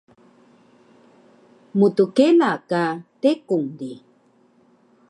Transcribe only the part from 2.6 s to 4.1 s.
ka tekung di